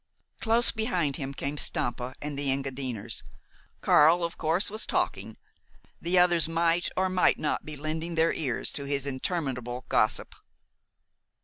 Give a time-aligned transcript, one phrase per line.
[0.39, 3.21] Close behind him came Stampa and the Engadiners.
[3.81, 5.37] Karl, of course, was talking
[6.01, 10.33] the others might or might not be lending their ears to his interminable gossip.